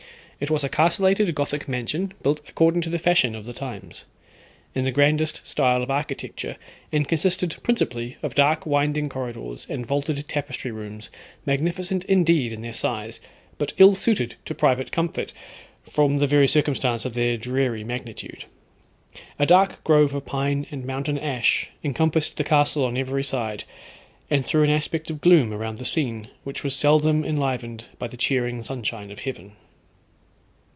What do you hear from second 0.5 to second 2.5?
a castellated, gothic mansion, built